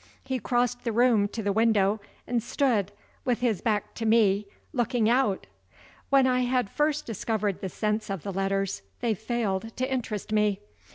[0.23, 2.91] He crossed the room to the window and stood
[3.23, 5.45] (with his back to me) looking out.
[6.09, 10.59] When I had first discovered the sense of the letters, they failed to interest me.